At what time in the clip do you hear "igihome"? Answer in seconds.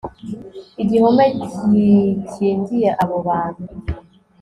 0.83-1.25